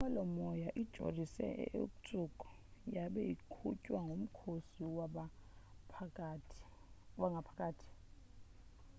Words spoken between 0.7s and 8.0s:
ijolise e-irkutsk yabe iqhutywa ngukhosi wangaphakathi